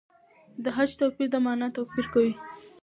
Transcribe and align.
د 0.63 0.65
خج 0.75 0.89
توپیر 0.99 1.27
د 1.31 1.35
مانا 1.45 1.67
توپیر 1.77 2.05
کوي. 2.13 2.33